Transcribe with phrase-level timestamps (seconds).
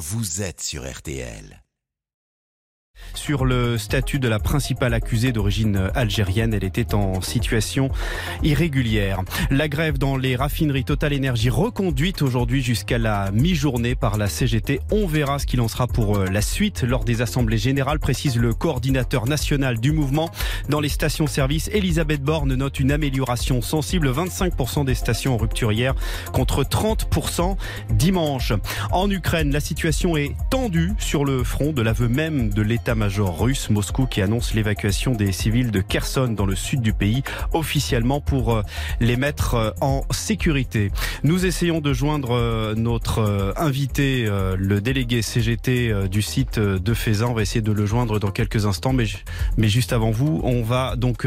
[0.00, 1.62] vous êtes sur RTL.
[3.14, 7.90] Sur le statut de la principale accusée d'origine algérienne, elle était en situation
[8.42, 9.22] irrégulière.
[9.50, 14.80] La grève dans les raffineries Total Énergie reconduite aujourd'hui jusqu'à la mi-journée par la CGT.
[14.90, 18.36] On verra ce qu'il en sera pour euh, la suite lors des assemblées générales, précise
[18.36, 20.30] le coordinateur national du mouvement.
[20.68, 25.94] Dans les stations-service, Elisabeth Borne note une amélioration sensible, 25% des stations rupturières
[26.32, 27.56] contre 30%
[27.90, 28.52] dimanche.
[28.92, 33.38] En Ukraine, la situation est tendue sur le front de l'aveu même de l'État major
[33.38, 37.22] russe, Moscou, qui annonce l'évacuation des civils de Kherson dans le sud du pays
[37.52, 38.62] officiellement pour euh,
[39.00, 40.90] les mettre euh, en sécurité.
[41.24, 47.30] Nous essayons de joindre euh, notre invité, le délégué CGT du site de Faisan.
[47.30, 49.06] On va essayer de le joindre dans quelques instants, mais,
[49.68, 51.26] juste avant vous, on va donc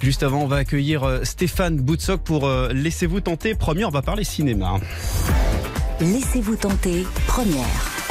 [0.00, 3.54] juste avant, on va accueillir Stéphane Boutsok pour Laissez-vous tenter.
[3.54, 4.74] Première, on va parler cinéma.
[6.00, 7.06] Laissez-vous tenter.
[7.26, 8.03] Première.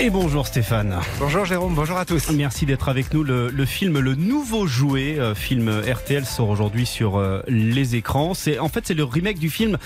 [0.00, 0.98] Et bonjour Stéphane.
[1.20, 2.30] Bonjour Jérôme, bonjour à tous.
[2.30, 3.22] Merci d'être avec nous.
[3.22, 8.34] Le, film Le Nouveau Jouet, euh, film RTL, sort aujourd'hui sur euh, les écrans.
[8.34, 9.78] C'est En fait, c'est le remake du film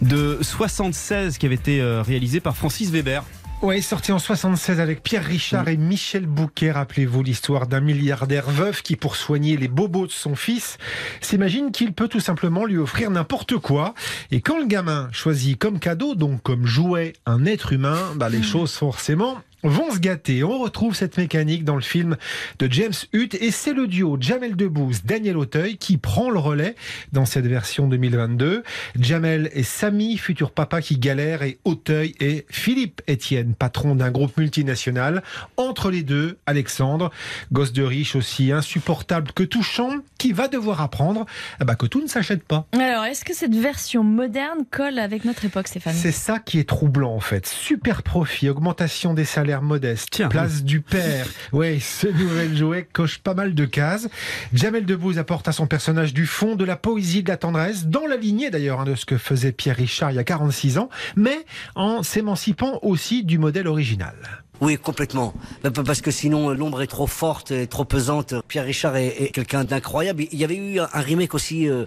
[0.00, 3.24] de 76 qui avait été euh, réalisé par Francis Weber.
[3.60, 6.70] Oui, sorti en 76 avec Pierre Richard et Michel Bouquet.
[6.70, 10.78] Rappelez-vous l'histoire d'un milliardaire veuf qui, pour soigner les bobos de son fils,
[11.20, 13.94] s'imagine qu'il peut tout simplement lui offrir n'importe quoi.
[14.30, 18.38] Et quand le gamin choisit comme cadeau, donc comme jouet, un être humain, bah, les
[18.38, 18.44] mm.
[18.44, 20.44] choses forcément vont se gâter.
[20.44, 22.16] On retrouve cette mécanique dans le film
[22.58, 26.74] de James Hutt et c'est le duo Jamel Debbouze, Daniel Auteuil qui prend le relais
[27.12, 28.62] dans cette version 2022.
[28.98, 34.36] Jamel et Samy, futur papa qui galère et Auteuil et Philippe Etienne, patron d'un groupe
[34.36, 35.22] multinational.
[35.56, 37.10] Entre les deux, Alexandre,
[37.52, 41.26] gosse de riche aussi insupportable que touchant, qui va devoir apprendre
[41.60, 42.66] eh ben, que tout ne s'achète pas.
[42.72, 45.94] Alors, est-ce que cette version moderne colle avec notre époque, Stéphane?
[45.94, 47.46] C'est ça qui est troublant en fait.
[47.46, 50.28] Super profit, augmentation des salaires l'air modeste.
[50.28, 51.26] Place du père.
[51.52, 54.08] Oui, ce nouvel jouet coche pas mal de cases.
[54.52, 58.06] Jamel Debbouze apporte à son personnage du fond, de la poésie, de la tendresse, dans
[58.06, 60.90] la lignée d'ailleurs hein, de ce que faisait Pierre Richard il y a 46 ans,
[61.16, 64.14] mais en s'émancipant aussi du modèle original.
[64.60, 65.32] Oui, complètement.
[65.62, 68.34] Parce que sinon, l'ombre est trop forte, et trop pesante.
[68.48, 70.24] Pierre Richard est, quelqu'un d'incroyable.
[70.30, 71.86] Il y avait eu un remake aussi euh,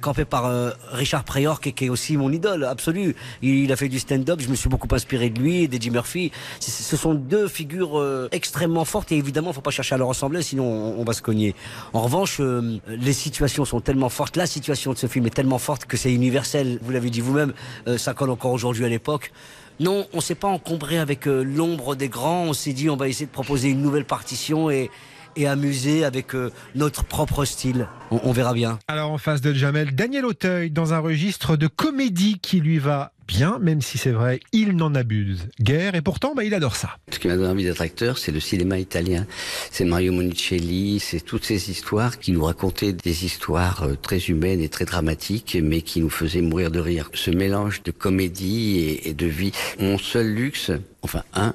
[0.00, 3.14] campé par euh, Richard Pryor, qui, est aussi mon idole absolu.
[3.42, 6.32] Il, a fait du stand-up, je me suis beaucoup inspiré de lui, d'Eddie Murphy.
[6.60, 10.08] Ce sont deux figures euh, extrêmement fortes et évidemment, il faut pas chercher à leur
[10.08, 11.54] ressembler, sinon on, va se cogner.
[11.92, 15.58] En revanche, euh, les situations sont tellement fortes, la situation de ce film est tellement
[15.58, 16.78] forte que c'est universel.
[16.82, 17.52] Vous l'avez dit vous-même,
[17.96, 19.32] ça colle encore aujourd'hui à l'époque.
[19.78, 22.44] Non, on s'est pas encombré avec l'ombre des grands.
[22.44, 24.90] On s'est dit, on va essayer de proposer une nouvelle partition et,
[25.36, 27.88] et amuser avec euh, notre propre style.
[28.10, 28.78] On, verra bien.
[28.88, 33.12] Alors en face de Jamel, Daniel Auteuil dans un registre de comédie qui lui va
[33.30, 36.96] bien, même si c'est vrai, il n'en abuse guère, et pourtant, bah, il adore ça.
[37.12, 39.24] Ce qui m'a donné envie d'être acteur, c'est le cinéma italien.
[39.70, 44.60] C'est Mario Monicelli, c'est toutes ces histoires qui nous racontaient des histoires euh, très humaines
[44.60, 47.08] et très dramatiques, mais qui nous faisaient mourir de rire.
[47.14, 49.52] Ce mélange de comédie et, de vie.
[49.78, 50.72] Mon seul luxe,
[51.02, 51.54] enfin un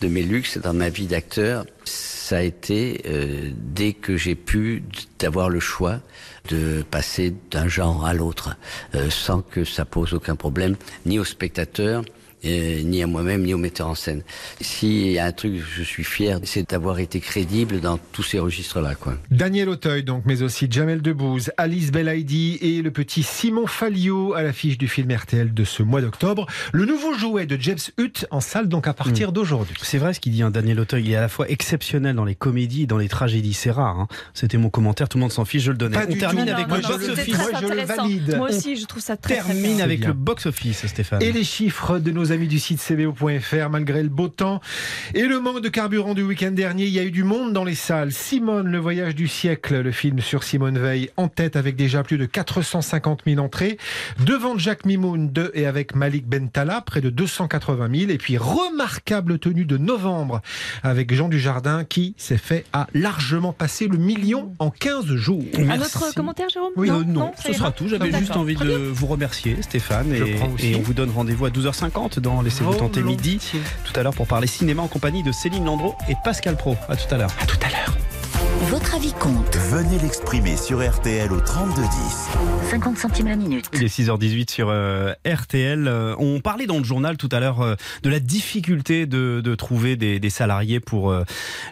[0.00, 4.82] de mes luxes dans ma vie d'acteur, ça a été, euh, dès que j'ai pu,
[5.18, 6.00] d'avoir le choix
[6.48, 8.56] de passer d'un genre à l'autre,
[8.94, 12.02] euh, sans que ça pose aucun problème, ni aux spectateurs,
[12.44, 14.22] ni à moi-même, ni au metteur en scène.
[14.60, 18.38] S'il y a un truc, je suis fier, c'est d'avoir été crédible dans tous ces
[18.38, 18.94] registres-là.
[18.94, 19.14] Quoi.
[19.30, 24.42] Daniel Auteuil, donc, mais aussi Jamel Debbouze, Alice Belaïdi et le petit Simon Fallio à
[24.42, 26.46] l'affiche du film RTL de ce mois d'octobre.
[26.72, 29.32] Le nouveau jouet de James Hutt en salle, donc à partir hmm.
[29.32, 29.76] d'aujourd'hui.
[29.82, 31.04] C'est vrai ce qu'il dit, hein, Daniel Auteuil.
[31.04, 33.54] Il est à la fois exceptionnel dans les comédies et dans les tragédies.
[33.54, 33.98] C'est rare.
[33.98, 34.08] Hein.
[34.32, 35.08] C'était mon commentaire.
[35.08, 35.62] Tout le monde s'en fiche.
[35.62, 35.98] Je le donnais.
[36.08, 37.36] On termine avec le box-office.
[37.36, 38.36] Moi, je le valide.
[38.36, 41.22] Moi aussi, je trouve ça très termine avec le box-office, Stéphane.
[41.22, 44.60] Et les chiffres de nos amis du site cbo.fr, malgré le beau temps
[45.14, 47.62] et le manque de carburant du week-end dernier, il y a eu du monde dans
[47.62, 48.10] les salles.
[48.10, 52.18] Simone, le voyage du siècle, le film sur Simone Veil, en tête avec déjà plus
[52.18, 53.78] de 450 000 entrées.
[54.26, 58.10] Devant Jacques Mimoun 2 et avec Malik Bentala, près de 280 000.
[58.10, 60.42] Et puis, remarquable tenue de novembre
[60.82, 65.44] avec Jean Dujardin qui s'est fait à largement passer le million en 15 jours.
[65.56, 67.86] Un autre commentaire, Jérôme oui, Non, non, ce sera tout.
[67.88, 70.12] J'avais juste envie de vous remercier, Stéphane.
[70.12, 73.38] Et, et, on vous donne rendez-vous à 12h50 dans Laissez-vous tenter midi.
[73.84, 76.76] Tout à l'heure pour parler cinéma en compagnie de Céline Landreau et Pascal Pro.
[76.88, 77.30] À tout à l'heure.
[77.40, 78.03] À tout à l'heure.
[78.70, 79.56] Votre avis compte.
[79.56, 82.70] Venez l'exprimer sur RTL au 3210.
[82.70, 83.66] 50 centimes la minute.
[83.74, 85.86] Il est 6h18 sur euh, RTL.
[85.88, 89.54] Euh, on parlait dans le journal tout à l'heure euh, de la difficulté de, de
[89.54, 91.24] trouver des, des salariés pour euh,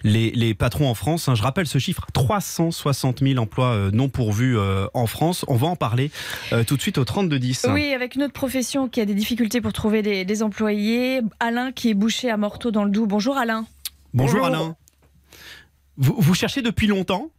[0.03, 1.29] les, les patrons en France.
[1.29, 1.35] hein.
[1.35, 5.44] Je rappelle ce chiffre 360 000 emplois euh, non pourvus euh, en France.
[5.49, 6.11] On va en parler
[6.53, 7.67] euh, tout de suite au 3210.
[7.71, 11.21] Oui, avec une autre profession qui a des difficultés pour trouver des, des employés.
[11.41, 13.06] Alain qui est bouché à Morteau dans le Doubs.
[13.06, 13.67] Bonjour Alain.
[14.15, 14.47] Bonjour, Bonjour.
[14.47, 14.77] Alain.
[15.97, 17.31] Vous, vous cherchez depuis longtemps?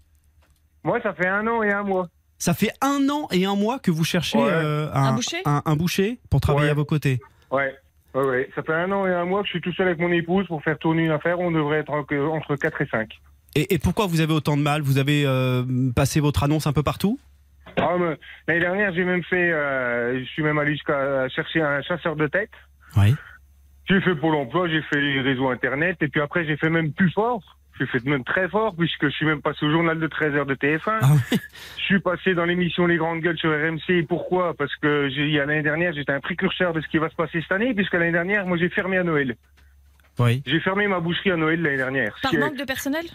[0.83, 2.07] Moi, ça fait un an et un mois.
[2.37, 4.49] Ça fait un an et un mois que vous cherchez Ouais.
[4.51, 5.37] euh, Un boucher?
[5.45, 6.71] un, un boucher pour travailler Ouais.
[6.71, 7.19] à vos côtés?
[7.51, 7.73] Ouais.
[8.13, 8.49] Ouais, ouais.
[8.53, 10.45] Ça fait un an et un mois que je suis tout seul avec mon épouse
[10.47, 11.39] pour faire tourner une affaire.
[11.39, 13.09] On devrait être que- entre 4 et 5.
[13.55, 14.81] Et, et pourquoi vous avez autant de mal?
[14.81, 15.63] Vous avez euh,
[15.95, 17.17] passé votre annonce un peu partout?
[17.77, 17.95] Ah,
[18.47, 19.51] L'année dernière, j'ai même fait.
[19.51, 22.51] euh, je suis même allé jusqu'à chercher un chasseur de tête.
[22.97, 23.15] Oui.
[23.89, 25.97] J'ai fait Pôle emploi, j'ai fait les réseaux Internet.
[26.01, 27.57] Et puis après, j'ai fait même plus fort.
[27.79, 30.45] J'ai fait même très fort, puisque je suis même passé au journal de 13 heures
[30.45, 30.99] de TF1.
[31.01, 31.37] Ah oui.
[31.79, 34.05] Je suis passé dans l'émission Les Grandes Gueules sur RMC.
[34.07, 34.53] Pourquoi?
[34.53, 37.73] Parce que l'année dernière, j'étais un précurseur de ce qui va se passer cette année,
[37.73, 39.35] puisque l'année dernière, moi, j'ai fermé à Noël.
[40.19, 40.43] Oui.
[40.45, 42.15] J'ai fermé ma boucherie à Noël l'année dernière.
[42.21, 43.05] Par est- manque de personnel?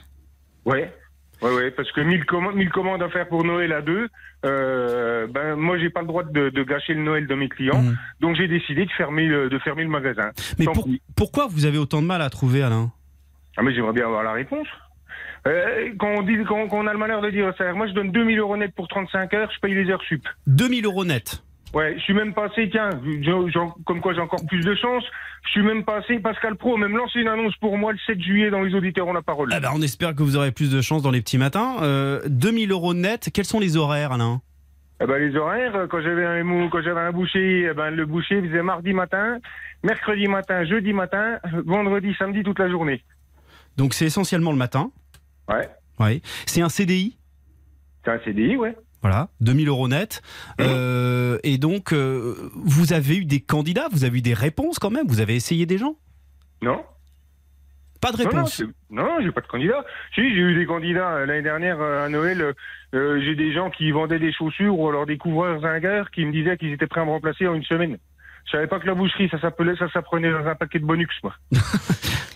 [0.64, 0.92] Ouais.
[1.40, 4.08] Ouais, ouais, parce que 1000 commandes, 1000 commandes à faire pour Noël à deux,
[4.44, 7.80] euh, ben, moi, j'ai pas le droit de, de gâcher le Noël de mes clients.
[7.80, 7.96] Mhm.
[8.20, 10.30] Donc, j'ai décidé de fermer le, de fermer le magasin.
[10.58, 12.90] Mais pour- pourquoi vous avez autant de mal à trouver, Alain?
[13.58, 14.68] Ah, mais j'aimerais bien avoir la réponse.
[15.46, 17.92] Euh, quand on dit, quand, quand on a le malheur de dire ça, moi, je
[17.92, 20.22] donne 2000 euros net pour 35 heures, je paye les heures sup.
[20.46, 21.42] 2000 euros net.
[21.74, 22.88] Ouais, je suis même passé, tiens,
[23.84, 25.04] comme quoi j'ai encore plus de chance,
[25.44, 28.20] je suis même passé, Pascal Pro a même lancé une annonce pour moi le 7
[28.20, 29.50] juillet dans les auditeurs ont la parole.
[29.52, 31.76] Ah bah, on espère que vous aurez plus de chance dans les petits matins.
[31.82, 34.40] Euh, 2000 euros net, quels sont les horaires, Alain?
[35.00, 38.06] Eh ben, les horaires, euh, quand j'avais un quand j'avais un boucher, eh ben, le
[38.06, 39.38] boucher faisait mardi matin,
[39.84, 43.02] mercredi matin, jeudi matin, vendredi, samedi toute la journée.
[43.76, 44.90] Donc c'est essentiellement le matin.
[45.48, 45.68] Ouais.
[46.00, 46.22] Oui.
[46.46, 47.16] C'est un CDI
[48.04, 48.76] C'est un CDI, ouais.
[49.02, 50.22] Voilà, 2000 euros net.
[50.60, 54.90] Euh, et donc, euh, vous avez eu des candidats, vous avez eu des réponses quand
[54.90, 55.94] même, vous avez essayé des gens?
[56.62, 56.82] Non?
[58.00, 58.56] Pas de Non, non, réponse.
[58.56, 59.84] c'est- non, j'ai pas de candidat.
[60.14, 62.54] Si, j'ai eu des candidats euh, l'année dernière à Noël.
[62.94, 66.32] euh, j'ai des gens qui vendaient des chaussures ou alors des couvreurs zingueurs qui me
[66.32, 67.98] disaient qu'ils étaient prêts à me remplacer en une semaine.
[68.48, 71.06] Je savais pas que la boucherie, ça s'appelait, ça s'apprenait dans un paquet de bonux,
[71.22, 71.34] moi.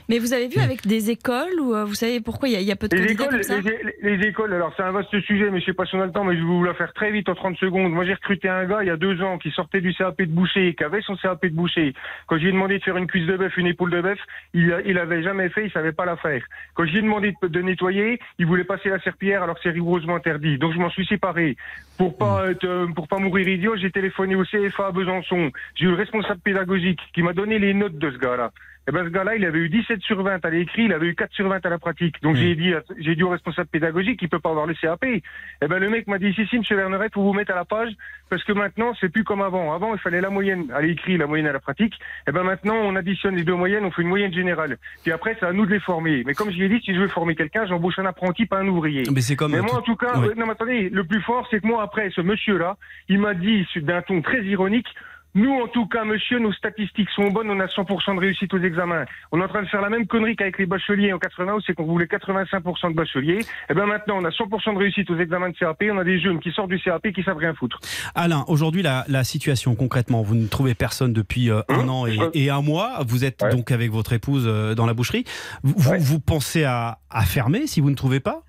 [0.09, 2.61] Mais vous avez vu avec des écoles ou euh, vous savez pourquoi il y, a-
[2.61, 4.91] il y a peu de Les écoles, comme ça les, les écoles, alors c'est un
[4.91, 6.64] vaste sujet, mais je sais pas si on a le temps, mais je vais vous
[6.64, 7.93] la faire très vite en 30 secondes.
[7.93, 10.26] Moi, j'ai recruté un gars il y a deux ans qui sortait du CAP de
[10.26, 11.94] boucher, qui avait son CAP de boucher.
[12.26, 14.19] Quand je lui ai demandé de faire une cuisse de bœuf, une épaule de bœuf,
[14.53, 16.43] il, il avait jamais fait, il savait pas la faire.
[16.75, 19.61] Quand je lui ai demandé de, de nettoyer, il voulait passer la serpillière alors que
[19.62, 20.58] c'est rigoureusement interdit.
[20.58, 21.56] Donc je m'en suis séparé.
[21.97, 25.53] Pour pas être, euh, pour pas mourir idiot, j'ai téléphoné au CFA à Besançon.
[25.76, 28.51] J'ai eu le responsable pédagogique qui m'a donné les notes de ce gars-là.
[28.89, 31.15] Eh ben, ce gars-là, il avait eu 17 sur 20 à l'écrit, il avait eu
[31.15, 32.21] 4 sur 20 à la pratique.
[32.21, 35.05] Donc, j'ai dit, j'ai dit au responsable pédagogique qu'il peut pas avoir le CAP.
[35.05, 35.23] Eh
[35.69, 37.91] ben, le mec m'a dit, si, si, monsieur Verneret, faut vous mettre à la page,
[38.29, 39.73] parce que maintenant, c'est plus comme avant.
[39.73, 41.95] Avant, il fallait la moyenne à l'écrit, la moyenne à la pratique.
[42.29, 44.77] Eh ben, maintenant, on additionne les deux moyennes, on fait une moyenne générale.
[45.05, 46.25] Puis après, c'est à nous de les former.
[46.27, 48.67] Mais comme je l'ai dit, si je veux former quelqu'un, j'embauche un apprenti, pas un
[48.67, 49.05] ouvrier.
[49.15, 49.53] Mais c'est comme.
[49.53, 50.31] Mais moi, en tout cas, Ouais.
[50.31, 52.77] euh, non, mais attendez, le plus fort, c'est que moi, après, ce monsieur-là,
[53.09, 54.89] il m'a dit d'un ton très ironique.
[55.34, 58.58] Nous, en tout cas, monsieur, nos statistiques sont bonnes, on a 100% de réussite aux
[58.58, 59.06] examens.
[59.32, 61.61] On est en train de faire la même connerie qu'avec les bacheliers en 80, où
[61.62, 63.38] c'est qu'on voulait 85% de bacheliers.
[63.70, 66.20] Et ben maintenant, on a 100% de réussite aux examens de CAP, on a des
[66.20, 67.79] jeunes qui sortent du CAP qui savent rien foutre.
[68.14, 72.06] Alain, aujourd'hui, la, la situation concrètement, vous ne trouvez personne depuis euh, un Hum, an
[72.06, 72.99] et, et un mois.
[73.06, 73.50] Vous êtes Ouais.
[73.50, 75.25] donc avec votre épouse euh, dans la boucherie.
[75.62, 75.99] Vous, vous- Ouais.
[75.99, 78.43] vous pensez à, à fermer si vous ne trouvez pas?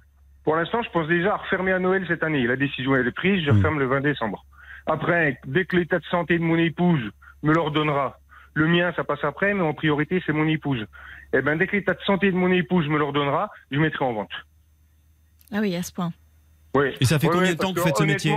[0.44, 2.45] Pour l'instant, je pense déjà à refermer à Noël cette année.
[2.45, 4.45] La décision, elle est prise, je referme le 20 décembre.
[4.85, 7.01] Après, dès que l'état de santé de mon épouse
[7.41, 8.19] me l'ordonnera,
[8.53, 10.85] le mien, ça passe après, mais en priorité, c'est mon épouse.
[11.33, 14.13] Eh ben, dès que l'état de santé de mon épouse me l'ordonnera, je mettrai en
[14.13, 14.31] vente.
[15.52, 16.11] Ah oui, à ce point.
[16.75, 16.90] Oui.
[16.99, 18.35] Et ça fait Ouais, combien de temps que vous faites ce métier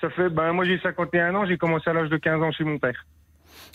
[0.00, 2.64] Ça fait, ben, moi j'ai 51 ans, j'ai commencé à l'âge de 15 ans chez
[2.64, 3.06] mon père.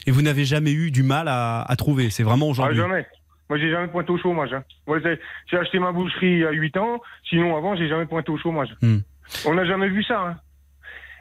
[0.08, 3.06] Et vous n'avez jamais eu du mal à, à trouver C'est vraiment Ah, aujourd'hui jamais.
[3.50, 4.54] Moi j'ai jamais pointé au chômage.
[4.54, 4.64] Hein.
[4.88, 8.06] Moi, j'ai- j'ai acheté ma boucherie il y a 8 ans, sinon avant j'ai jamais
[8.06, 8.70] pointé au chômage.
[8.82, 9.00] Hmm.
[9.46, 10.22] On n'a jamais vu ça.
[10.22, 10.38] Hein.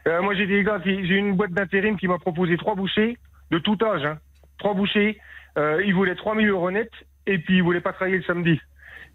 [0.09, 3.17] Euh, moi j'ai des gars, qui- j'ai une boîte d'intérim qui m'a proposé trois bouchers
[3.51, 4.05] de tout âge.
[4.05, 4.19] Hein.
[4.59, 5.19] Trois bouchers,
[5.59, 6.91] euh, ils voulaient 3000 euros net
[7.27, 8.61] et puis ils voulaient pas travailler le samedi.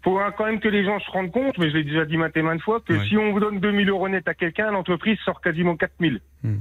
[0.04, 2.36] faut quand même que les gens se rendent compte, mais je l'ai déjà dit maintes
[2.36, 5.40] et maintes fois, que si on vous donne 2000 euros net à quelqu'un, l'entreprise sort
[5.40, 6.20] quasiment 4000.
[6.44, 6.58] Hmm.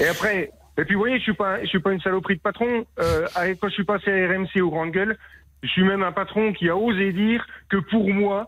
[0.00, 2.40] Et après, et puis vous voyez, je suis pas, je suis pas une saloperie de
[2.40, 2.84] patron.
[2.98, 3.28] Euh,
[3.60, 5.16] quand je suis passé à RMC aux grandes gueules,
[5.62, 8.46] je suis même un patron qui a osé dire que pour moi,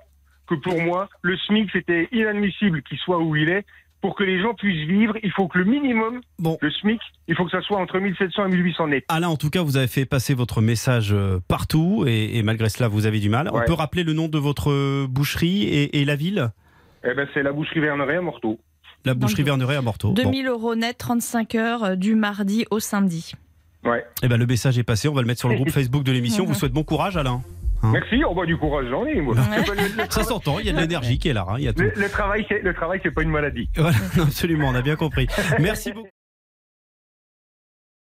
[0.49, 3.65] que pour moi, le SMIC c'était inadmissible qu'il soit où il est,
[4.01, 6.57] pour que les gens puissent vivre, il faut que le minimum, Bon.
[6.61, 9.05] le SMIC, il faut que ça soit entre 1700 et 1800 net.
[9.09, 12.69] Alain, en tout cas, vous avez fait passer votre message euh, partout et, et malgré
[12.71, 13.51] cela, vous avez du mal.
[13.53, 16.51] On peut rappeler le nom de votre euh, boucherie et, et la ville?
[17.05, 18.59] Eh ben, c'est la boucherie Verneret à Morteau.
[19.05, 20.09] La boucherie Verneret à Morteau.
[20.09, 20.23] Bon.
[20.23, 23.33] 2000 euros net, 35 heures euh, du mardi au samedi.
[23.85, 24.05] Ouais.
[24.23, 25.09] Eh ben, le message est passé.
[25.09, 26.45] On va le mettre sur le groupe Facebook de l'émission.
[26.47, 27.43] Vous souhaite bon courage, Alain.
[27.83, 29.35] Hein Merci, on voit du courage, j'en ai, moi.
[30.11, 30.59] Ça s'entend.
[30.59, 31.47] Il y a de l'énergie qui est là.
[31.49, 31.83] hein, Il y a tout.
[31.83, 33.69] le- le travail, c'est, le travail, c'est pas une maladie.
[33.77, 34.69] Voilà, absolument.
[34.69, 35.27] On a bien compris.
[35.59, 36.09] Merci beaucoup.